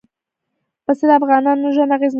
پسه 0.85 1.03
د 1.09 1.11
افغانانو 1.19 1.73
ژوند 1.75 1.91
اغېزمن 1.93 1.99
کوي. 1.99 2.09